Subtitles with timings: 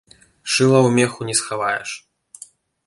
[0.53, 1.89] Шыла ў меху не схаваеш.